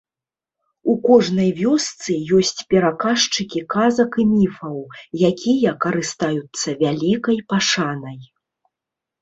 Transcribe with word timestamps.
У 0.91 0.93
кожнай 1.07 1.49
вёсцы 1.59 2.13
ёсць 2.37 2.59
пераказчыкі 2.75 3.63
казак 3.75 4.11
і 4.23 4.27
міфаў, 4.33 4.77
якія 5.31 5.71
карыстаюцца 5.87 6.69
вялікай 6.83 7.37
пашанай. 7.55 8.19